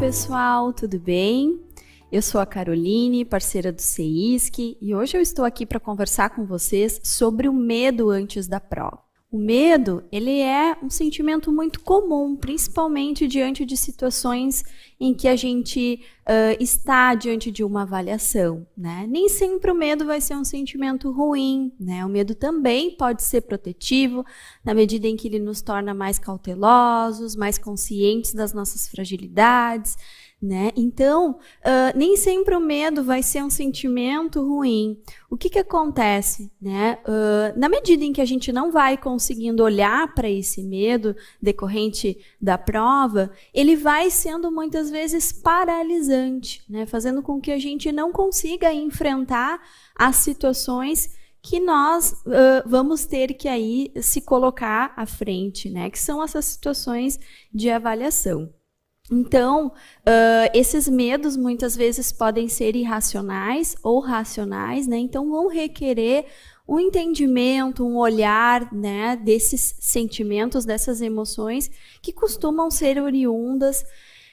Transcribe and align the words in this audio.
pessoal, 0.00 0.72
tudo 0.72 0.98
bem? 0.98 1.60
Eu 2.10 2.22
sou 2.22 2.40
a 2.40 2.46
Caroline, 2.46 3.22
parceira 3.22 3.70
do 3.70 3.82
CEISC, 3.82 4.78
e 4.80 4.94
hoje 4.94 5.14
eu 5.14 5.20
estou 5.20 5.44
aqui 5.44 5.66
para 5.66 5.78
conversar 5.78 6.30
com 6.30 6.46
vocês 6.46 6.98
sobre 7.04 7.50
o 7.50 7.52
medo 7.52 8.08
antes 8.08 8.48
da 8.48 8.58
prova. 8.58 9.02
O 9.30 9.36
medo, 9.36 10.02
ele 10.10 10.40
é 10.40 10.74
um 10.82 10.88
sentimento 10.88 11.52
muito 11.52 11.80
comum, 11.80 12.34
principalmente 12.34 13.28
diante 13.28 13.66
de 13.66 13.76
situações 13.76 14.64
em 14.98 15.12
que 15.12 15.28
a 15.28 15.36
gente 15.36 16.00
uh, 16.30 16.56
está 16.62 17.14
diante 17.16 17.50
de 17.50 17.64
uma 17.64 17.82
avaliação, 17.82 18.64
né? 18.76 19.04
Nem 19.08 19.28
sempre 19.28 19.70
o 19.72 19.74
medo 19.74 20.06
vai 20.06 20.20
ser 20.20 20.36
um 20.36 20.44
sentimento 20.44 21.10
ruim, 21.10 21.72
né? 21.78 22.06
O 22.06 22.08
medo 22.08 22.34
também 22.34 22.96
pode 22.96 23.24
ser 23.24 23.40
protetivo, 23.40 24.24
na 24.64 24.72
medida 24.72 25.08
em 25.08 25.16
que 25.16 25.26
ele 25.26 25.40
nos 25.40 25.60
torna 25.60 25.92
mais 25.92 26.18
cautelosos, 26.18 27.34
mais 27.34 27.58
conscientes 27.58 28.32
das 28.32 28.52
nossas 28.52 28.86
fragilidades, 28.86 29.96
né? 30.42 30.70
Então, 30.74 31.32
uh, 31.32 31.98
nem 31.98 32.16
sempre 32.16 32.56
o 32.56 32.60
medo 32.60 33.04
vai 33.04 33.22
ser 33.22 33.44
um 33.44 33.50
sentimento 33.50 34.40
ruim. 34.40 34.98
O 35.28 35.36
que, 35.36 35.50
que 35.50 35.58
acontece? 35.58 36.50
Né? 36.60 36.98
Uh, 37.04 37.58
na 37.58 37.68
medida 37.68 38.02
em 38.04 38.12
que 38.12 38.22
a 38.22 38.24
gente 38.24 38.50
não 38.50 38.72
vai 38.72 38.96
conseguindo 38.96 39.62
olhar 39.62 40.14
para 40.14 40.30
esse 40.30 40.62
medo 40.62 41.14
decorrente 41.42 42.16
da 42.40 42.56
prova, 42.56 43.30
ele 43.52 43.76
vai 43.76 44.10
sendo 44.10 44.50
muitas 44.50 44.90
vezes 44.90 45.30
paralisante, 45.30 46.19
né? 46.68 46.86
fazendo 46.86 47.22
com 47.22 47.40
que 47.40 47.50
a 47.50 47.58
gente 47.58 47.90
não 47.92 48.12
consiga 48.12 48.72
enfrentar 48.72 49.60
as 49.94 50.16
situações 50.16 51.10
que 51.42 51.58
nós 51.58 52.12
uh, 52.26 52.62
vamos 52.66 53.06
ter 53.06 53.34
que 53.34 53.48
aí 53.48 53.92
se 54.02 54.20
colocar 54.20 54.92
à 54.96 55.06
frente, 55.06 55.70
né? 55.70 55.88
que 55.90 55.98
são 55.98 56.22
essas 56.22 56.44
situações 56.44 57.18
de 57.52 57.70
avaliação. 57.70 58.52
Então, 59.10 59.68
uh, 59.68 60.50
esses 60.54 60.88
medos 60.88 61.36
muitas 61.36 61.74
vezes 61.74 62.12
podem 62.12 62.48
ser 62.48 62.76
irracionais 62.76 63.74
ou 63.82 63.98
racionais, 63.98 64.86
né? 64.86 64.98
Então, 64.98 65.28
vão 65.28 65.48
requerer 65.48 66.26
um 66.70 66.78
entendimento, 66.78 67.84
um 67.84 67.96
olhar, 67.96 68.72
né, 68.72 69.16
desses 69.16 69.74
sentimentos, 69.80 70.64
dessas 70.64 71.00
emoções 71.00 71.68
que 72.00 72.12
costumam 72.12 72.70
ser 72.70 73.02
oriundas 73.02 73.84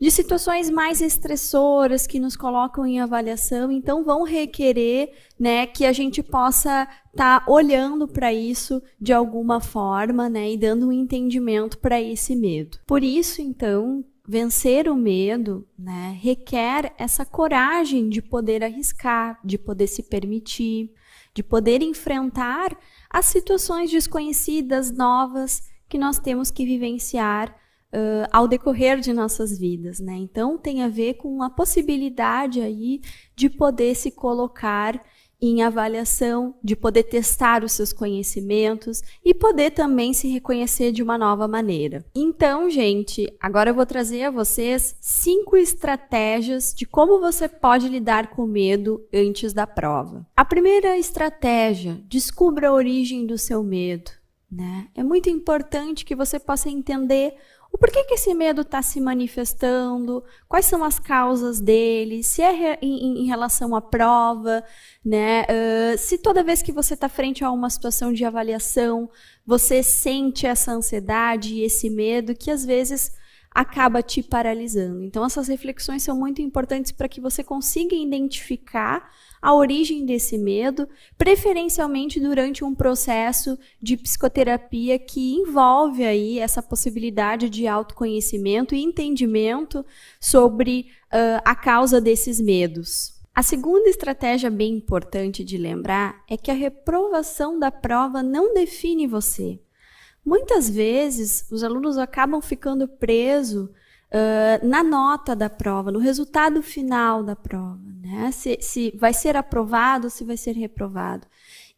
de 0.00 0.10
situações 0.10 0.70
mais 0.70 1.02
estressoras 1.02 2.06
que 2.06 2.18
nos 2.18 2.34
colocam 2.34 2.86
em 2.86 3.00
avaliação, 3.00 3.70
então 3.70 4.02
vão 4.02 4.22
requerer, 4.22 5.12
né, 5.38 5.66
que 5.66 5.84
a 5.84 5.92
gente 5.92 6.22
possa 6.22 6.88
estar 7.12 7.40
tá 7.40 7.44
olhando 7.46 8.08
para 8.08 8.32
isso 8.32 8.82
de 8.98 9.12
alguma 9.12 9.60
forma, 9.60 10.30
né, 10.30 10.52
e 10.52 10.56
dando 10.56 10.88
um 10.88 10.92
entendimento 10.92 11.78
para 11.78 12.00
esse 12.00 12.34
medo. 12.34 12.78
Por 12.86 13.04
isso, 13.04 13.42
então, 13.42 14.02
vencer 14.26 14.88
o 14.88 14.96
medo 14.96 15.68
né, 15.78 16.18
requer 16.22 16.94
essa 16.96 17.26
coragem 17.26 18.08
de 18.08 18.22
poder 18.22 18.64
arriscar, 18.64 19.38
de 19.44 19.58
poder 19.58 19.86
se 19.86 20.02
permitir, 20.02 20.90
de 21.34 21.42
poder 21.42 21.82
enfrentar 21.82 22.74
as 23.10 23.26
situações 23.26 23.90
desconhecidas, 23.90 24.90
novas, 24.90 25.62
que 25.90 25.98
nós 25.98 26.18
temos 26.18 26.50
que 26.50 26.64
vivenciar 26.64 27.54
uh, 27.92 28.28
ao 28.32 28.48
decorrer 28.48 29.00
de 29.00 29.12
nossas 29.12 29.58
vidas. 29.58 30.00
Né? 30.00 30.14
Então, 30.16 30.58
tem 30.58 30.82
a 30.82 30.88
ver 30.88 31.14
com 31.14 31.42
a 31.42 31.50
possibilidade 31.50 32.60
aí 32.60 33.00
de 33.34 33.48
poder 33.48 33.94
se 33.94 34.10
colocar 34.10 35.00
em 35.42 35.62
avaliação, 35.62 36.54
de 36.62 36.76
poder 36.76 37.04
testar 37.04 37.64
os 37.64 37.72
seus 37.72 37.92
conhecimentos 37.92 39.00
e 39.24 39.32
poder 39.32 39.70
também 39.70 40.12
se 40.12 40.28
reconhecer 40.28 40.92
de 40.92 41.02
uma 41.02 41.16
nova 41.16 41.48
maneira. 41.48 42.04
Então, 42.14 42.68
gente, 42.68 43.26
agora 43.40 43.70
eu 43.70 43.74
vou 43.74 43.86
trazer 43.86 44.24
a 44.24 44.30
vocês 44.30 44.94
cinco 45.00 45.56
estratégias 45.56 46.74
de 46.74 46.84
como 46.84 47.20
você 47.20 47.48
pode 47.48 47.88
lidar 47.88 48.28
com 48.28 48.46
medo 48.46 49.02
antes 49.12 49.52
da 49.52 49.66
prova. 49.66 50.26
A 50.36 50.44
primeira 50.44 50.98
estratégia, 50.98 52.00
descubra 52.06 52.68
a 52.68 52.72
origem 52.74 53.24
do 53.24 53.38
seu 53.38 53.62
medo. 53.62 54.10
Né? 54.50 54.88
É 54.96 55.02
muito 55.02 55.30
importante 55.30 56.04
que 56.04 56.16
você 56.16 56.38
possa 56.38 56.68
entender 56.68 57.36
o 57.72 57.78
porquê 57.78 58.04
que 58.04 58.14
esse 58.14 58.34
medo 58.34 58.62
está 58.62 58.82
se 58.82 59.00
manifestando, 59.00 60.24
quais 60.48 60.66
são 60.66 60.82
as 60.82 60.98
causas 60.98 61.60
dele, 61.60 62.22
se 62.22 62.42
é 62.42 62.78
em, 62.82 63.22
em 63.22 63.26
relação 63.26 63.76
à 63.76 63.80
prova, 63.80 64.64
né? 65.04 65.42
Uh, 65.42 65.96
se 65.96 66.18
toda 66.18 66.42
vez 66.42 66.62
que 66.62 66.72
você 66.72 66.94
está 66.94 67.08
frente 67.08 67.44
a 67.44 67.50
uma 67.50 67.70
situação 67.70 68.12
de 68.12 68.24
avaliação, 68.24 69.08
você 69.46 69.82
sente 69.82 70.46
essa 70.46 70.72
ansiedade 70.72 71.54
e 71.54 71.62
esse 71.62 71.88
medo 71.88 72.34
que 72.34 72.50
às 72.50 72.64
vezes 72.64 73.12
acaba 73.52 74.02
te 74.02 74.22
paralisando. 74.22 75.02
Então, 75.02 75.24
essas 75.24 75.48
reflexões 75.48 76.02
são 76.02 76.16
muito 76.16 76.40
importantes 76.40 76.92
para 76.92 77.08
que 77.08 77.20
você 77.20 77.42
consiga 77.42 77.94
identificar 77.94 79.10
a 79.42 79.54
origem 79.54 80.04
desse 80.04 80.38
medo, 80.38 80.88
preferencialmente 81.16 82.20
durante 82.20 82.62
um 82.62 82.74
processo 82.74 83.58
de 83.82 83.96
psicoterapia 83.96 84.98
que 84.98 85.34
envolve 85.34 86.04
aí 86.04 86.38
essa 86.38 86.62
possibilidade 86.62 87.48
de 87.48 87.66
autoconhecimento 87.66 88.74
e 88.74 88.82
entendimento 88.82 89.84
sobre 90.20 90.88
uh, 91.06 91.42
a 91.44 91.54
causa 91.54 92.00
desses 92.00 92.40
medos. 92.40 93.18
A 93.34 93.42
segunda 93.42 93.88
estratégia 93.88 94.50
bem 94.50 94.74
importante 94.74 95.42
de 95.42 95.56
lembrar 95.56 96.22
é 96.28 96.36
que 96.36 96.50
a 96.50 96.54
reprovação 96.54 97.58
da 97.58 97.70
prova 97.70 98.22
não 98.22 98.52
define 98.52 99.06
você. 99.06 99.58
Muitas 100.24 100.68
vezes, 100.68 101.46
os 101.50 101.64
alunos 101.64 101.96
acabam 101.98 102.40
ficando 102.40 102.86
presos 102.86 103.68
uh, 104.10 104.66
na 104.66 104.82
nota 104.82 105.34
da 105.34 105.48
prova, 105.48 105.90
no 105.90 105.98
resultado 105.98 106.62
final 106.62 107.22
da 107.22 107.34
prova, 107.34 107.80
né? 108.02 108.30
Se, 108.32 108.58
se 108.60 108.90
vai 108.96 109.12
ser 109.12 109.36
aprovado 109.36 110.06
ou 110.06 110.10
se 110.10 110.24
vai 110.24 110.36
ser 110.36 110.52
reprovado. 110.52 111.26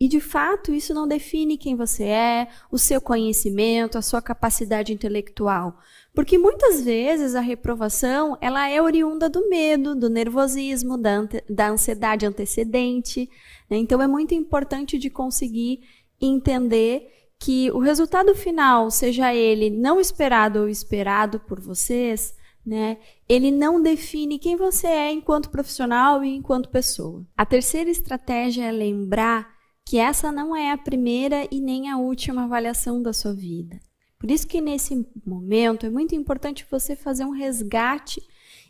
E 0.00 0.08
de 0.08 0.18
fato, 0.18 0.72
isso 0.72 0.94
não 0.94 1.06
define 1.06 1.58
quem 1.58 1.76
você 1.76 2.04
é, 2.04 2.48
o 2.72 2.78
seu 2.78 3.02
conhecimento, 3.02 3.98
a 3.98 4.02
sua 4.02 4.22
capacidade 4.22 4.94
intelectual. 4.94 5.78
Porque 6.14 6.38
muitas 6.38 6.82
vezes 6.82 7.34
a 7.34 7.40
reprovação, 7.40 8.36
ela 8.40 8.66
é 8.66 8.80
oriunda 8.80 9.28
do 9.28 9.46
medo, 9.50 9.94
do 9.94 10.08
nervosismo, 10.08 10.96
da, 10.96 11.28
da 11.50 11.68
ansiedade 11.68 12.24
antecedente. 12.24 13.28
Né? 13.68 13.76
Então 13.76 14.00
é 14.00 14.06
muito 14.06 14.34
importante 14.34 14.96
de 14.96 15.10
conseguir 15.10 15.80
entender 16.18 17.19
que 17.40 17.70
o 17.70 17.78
resultado 17.78 18.34
final, 18.34 18.90
seja 18.90 19.34
ele 19.34 19.70
não 19.70 19.98
esperado 19.98 20.60
ou 20.60 20.68
esperado 20.68 21.40
por 21.40 21.58
vocês, 21.58 22.34
né, 22.64 22.98
ele 23.26 23.50
não 23.50 23.80
define 23.80 24.38
quem 24.38 24.56
você 24.56 24.86
é 24.86 25.10
enquanto 25.10 25.48
profissional 25.48 26.22
e 26.22 26.36
enquanto 26.36 26.68
pessoa. 26.68 27.26
A 27.34 27.46
terceira 27.46 27.88
estratégia 27.88 28.64
é 28.64 28.70
lembrar 28.70 29.48
que 29.86 29.96
essa 29.96 30.30
não 30.30 30.54
é 30.54 30.70
a 30.70 30.76
primeira 30.76 31.48
e 31.50 31.60
nem 31.60 31.88
a 31.88 31.96
última 31.96 32.44
avaliação 32.44 33.02
da 33.02 33.14
sua 33.14 33.32
vida. 33.32 33.80
Por 34.18 34.30
isso 34.30 34.46
que 34.46 34.60
nesse 34.60 35.08
momento 35.26 35.86
é 35.86 35.90
muito 35.90 36.14
importante 36.14 36.66
você 36.70 36.94
fazer 36.94 37.24
um 37.24 37.30
resgate 37.30 38.22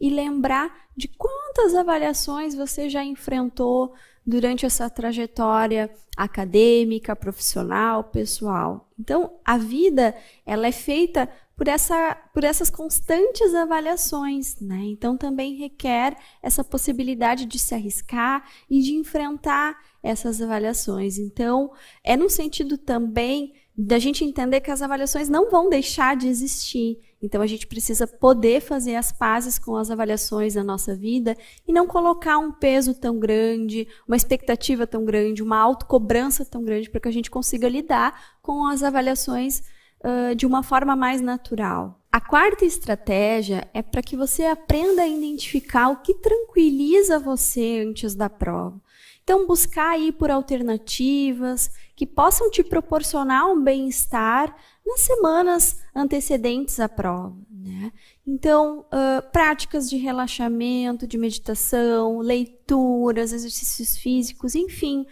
e 0.00 0.10
lembrar 0.10 0.86
de 0.96 1.08
quantas 1.08 1.74
avaliações 1.74 2.54
você 2.54 2.88
já 2.88 3.04
enfrentou 3.04 3.94
durante 4.26 4.66
essa 4.66 4.90
trajetória 4.90 5.90
acadêmica, 6.16 7.14
profissional, 7.14 8.04
pessoal. 8.04 8.88
Então, 8.98 9.34
a 9.44 9.56
vida 9.56 10.16
ela 10.44 10.66
é 10.66 10.72
feita 10.72 11.28
por, 11.56 11.68
essa, 11.68 12.14
por 12.34 12.42
essas 12.42 12.68
constantes 12.68 13.54
avaliações, 13.54 14.60
né? 14.60 14.80
Então, 14.84 15.16
também 15.16 15.54
requer 15.56 16.16
essa 16.42 16.64
possibilidade 16.64 17.46
de 17.46 17.58
se 17.58 17.74
arriscar 17.74 18.44
e 18.68 18.80
de 18.82 18.94
enfrentar 18.94 19.78
essas 20.02 20.42
avaliações. 20.42 21.18
Então, 21.18 21.72
é 22.02 22.16
no 22.16 22.28
sentido 22.28 22.76
também 22.76 23.54
da 23.76 23.98
gente 23.98 24.24
entender 24.24 24.60
que 24.60 24.70
as 24.70 24.82
avaliações 24.82 25.28
não 25.28 25.50
vão 25.50 25.68
deixar 25.68 26.16
de 26.16 26.28
existir. 26.28 26.98
Então 27.20 27.40
a 27.40 27.46
gente 27.46 27.66
precisa 27.66 28.06
poder 28.06 28.60
fazer 28.60 28.94
as 28.94 29.10
pazes 29.10 29.58
com 29.58 29.76
as 29.76 29.90
avaliações 29.90 30.54
da 30.54 30.62
nossa 30.62 30.94
vida 30.94 31.36
e 31.66 31.72
não 31.72 31.86
colocar 31.86 32.38
um 32.38 32.52
peso 32.52 32.94
tão 32.94 33.18
grande, 33.18 33.88
uma 34.06 34.16
expectativa 34.16 34.86
tão 34.86 35.04
grande, 35.04 35.42
uma 35.42 35.58
autocobrança 35.58 36.44
tão 36.44 36.62
grande 36.62 36.90
para 36.90 37.00
que 37.00 37.08
a 37.08 37.12
gente 37.12 37.30
consiga 37.30 37.68
lidar 37.68 38.36
com 38.42 38.66
as 38.66 38.82
avaliações 38.82 39.62
uh, 40.00 40.34
de 40.34 40.46
uma 40.46 40.62
forma 40.62 40.94
mais 40.94 41.20
natural. 41.20 42.00
A 42.12 42.20
quarta 42.20 42.64
estratégia 42.64 43.68
é 43.74 43.82
para 43.82 44.02
que 44.02 44.16
você 44.16 44.44
aprenda 44.44 45.02
a 45.02 45.08
identificar 45.08 45.88
o 45.88 45.96
que 45.96 46.14
tranquiliza 46.14 47.18
você 47.18 47.84
antes 47.86 48.14
da 48.14 48.30
prova. 48.30 48.80
Então, 49.26 49.44
buscar 49.44 49.90
aí 49.90 50.12
por 50.12 50.30
alternativas 50.30 51.68
que 51.96 52.06
possam 52.06 52.48
te 52.48 52.62
proporcionar 52.62 53.50
um 53.50 53.60
bem-estar 53.60 54.56
nas 54.86 55.00
semanas 55.00 55.80
antecedentes 55.92 56.78
à 56.78 56.88
prova. 56.88 57.36
Né? 57.50 57.90
Então, 58.24 58.86
uh, 58.86 59.28
práticas 59.32 59.90
de 59.90 59.96
relaxamento, 59.96 61.08
de 61.08 61.18
meditação, 61.18 62.20
leituras, 62.20 63.32
exercícios 63.32 63.96
físicos, 63.96 64.54
enfim, 64.54 65.04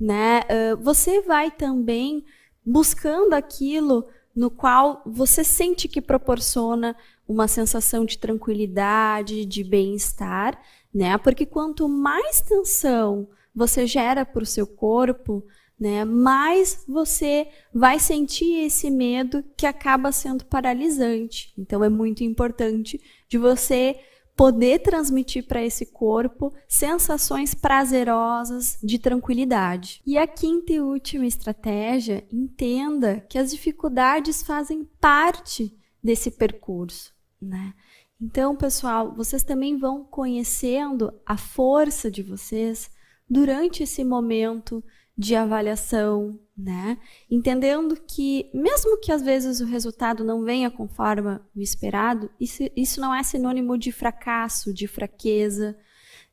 né? 0.00 0.40
Uh, 0.40 0.76
você 0.82 1.20
vai 1.20 1.48
também 1.48 2.24
buscando 2.66 3.34
aquilo 3.34 4.04
no 4.34 4.50
qual 4.50 5.00
você 5.06 5.44
sente 5.44 5.86
que 5.86 6.00
proporciona 6.00 6.96
uma 7.28 7.46
sensação 7.46 8.04
de 8.04 8.18
tranquilidade, 8.18 9.44
de 9.44 9.62
bem-estar, 9.62 10.60
né? 10.92 11.16
Porque 11.18 11.46
quanto 11.46 11.88
mais 11.88 12.40
tensão 12.40 13.28
você 13.54 13.86
gera 13.86 14.24
para 14.24 14.42
o 14.42 14.46
seu 14.46 14.66
corpo, 14.66 15.44
né, 15.78 16.04
mais 16.04 16.84
você 16.86 17.48
vai 17.72 17.98
sentir 17.98 18.66
esse 18.66 18.90
medo 18.90 19.42
que 19.56 19.64
acaba 19.64 20.12
sendo 20.12 20.44
paralisante. 20.44 21.54
Então 21.56 21.82
é 21.82 21.88
muito 21.88 22.22
importante 22.22 23.00
de 23.28 23.38
você 23.38 23.98
poder 24.36 24.78
transmitir 24.80 25.46
para 25.46 25.62
esse 25.62 25.86
corpo 25.86 26.50
sensações 26.66 27.54
prazerosas 27.54 28.78
de 28.82 28.98
tranquilidade. 28.98 30.00
E 30.06 30.16
a 30.16 30.26
quinta 30.26 30.72
e 30.72 30.80
última 30.80 31.26
estratégia, 31.26 32.26
entenda 32.32 33.20
que 33.28 33.38
as 33.38 33.50
dificuldades 33.50 34.42
fazem 34.42 34.88
parte 34.98 35.76
desse 36.02 36.30
percurso, 36.30 37.12
né? 37.40 37.74
Então, 38.18 38.56
pessoal, 38.56 39.14
vocês 39.14 39.42
também 39.42 39.78
vão 39.78 40.04
conhecendo 40.04 41.12
a 41.24 41.36
força 41.36 42.10
de 42.10 42.22
vocês 42.22 42.90
durante 43.30 43.84
esse 43.84 44.02
momento 44.04 44.82
de 45.16 45.36
avaliação, 45.36 46.40
né? 46.56 46.98
Entendendo 47.30 47.94
que, 47.94 48.50
mesmo 48.52 48.98
que 48.98 49.12
às 49.12 49.22
vezes 49.22 49.60
o 49.60 49.66
resultado 49.66 50.24
não 50.24 50.42
venha 50.42 50.70
conforme 50.70 51.38
o 51.54 51.60
esperado, 51.60 52.30
isso, 52.40 52.62
isso 52.74 53.00
não 53.00 53.14
é 53.14 53.22
sinônimo 53.22 53.78
de 53.78 53.92
fracasso, 53.92 54.74
de 54.74 54.88
fraqueza, 54.88 55.76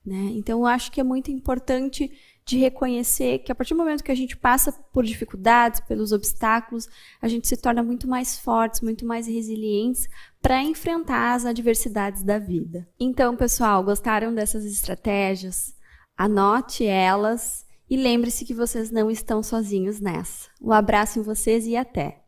né? 0.06 0.32
Então, 0.36 0.60
eu 0.60 0.66
acho 0.66 0.92
que 0.92 1.02
é 1.02 1.04
muito 1.04 1.30
importante 1.30 2.10
de 2.46 2.58
reconhecer 2.58 3.40
que 3.40 3.52
a 3.52 3.56
partir 3.56 3.74
do 3.74 3.78
momento 3.78 4.02
que 4.02 4.12
a 4.12 4.16
gente 4.16 4.38
passa 4.38 4.72
por 4.94 5.04
dificuldades, 5.04 5.82
pelos 5.82 6.14
obstáculos, 6.14 6.88
a 7.22 7.28
gente 7.28 7.46
se 7.46 7.58
torna 7.58 7.84
muito 7.84 8.08
mais 8.08 8.40
fortes, 8.40 8.80
muito 8.80 9.06
mais 9.06 9.28
resilientes 9.28 10.08
para 10.42 10.64
enfrentar 10.64 11.34
as 11.34 11.46
adversidades 11.46 12.24
da 12.24 12.40
vida. 12.40 12.88
Então, 12.98 13.36
pessoal, 13.36 13.84
gostaram 13.84 14.34
dessas 14.34 14.64
estratégias? 14.64 15.77
Anote 16.18 16.84
elas 16.86 17.66
e 17.90 17.96
lembre-se 17.96 18.44
que 18.44 18.54
vocês 18.54 18.90
não 18.90 19.10
estão 19.12 19.44
sozinhos 19.44 20.00
nessa. 20.00 20.50
Um 20.62 20.72
abraço 20.72 21.20
em 21.20 21.22
vocês 21.22 21.68
e 21.68 21.78
até! 21.78 22.27